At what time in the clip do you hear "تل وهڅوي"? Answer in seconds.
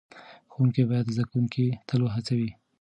1.87-2.51